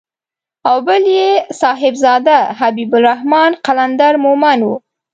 [0.69, 1.29] او بل يې
[1.61, 4.69] صاحبزاده حبيب الرحمن قلندر مومند و.